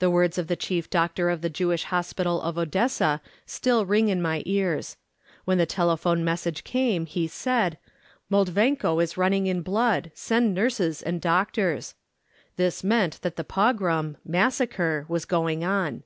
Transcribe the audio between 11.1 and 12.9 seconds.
doctors." This